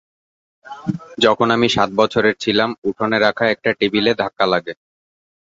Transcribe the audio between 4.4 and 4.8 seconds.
লাগে।